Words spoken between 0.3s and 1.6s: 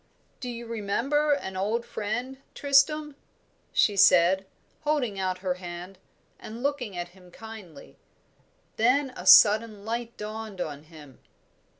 "Do you remember an